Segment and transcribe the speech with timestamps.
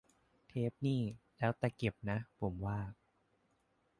[0.47, 1.01] เทปนี่
[1.37, 2.79] แล้วแต่เก็บนะ ผมว่า